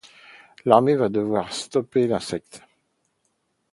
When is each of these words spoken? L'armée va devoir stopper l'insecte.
L'armée 0.65 0.95
va 0.95 1.09
devoir 1.09 1.53
stopper 1.53 2.07
l'insecte. 2.07 2.63